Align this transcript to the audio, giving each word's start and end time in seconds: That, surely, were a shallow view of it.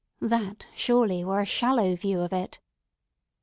That, 0.19 0.65
surely, 0.75 1.23
were 1.23 1.41
a 1.41 1.45
shallow 1.45 1.95
view 1.95 2.21
of 2.21 2.33
it. 2.33 2.57